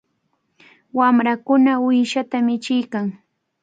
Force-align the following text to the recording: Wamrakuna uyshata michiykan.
Wamrakuna 0.97 1.71
uyshata 1.87 2.37
michiykan. 2.47 3.07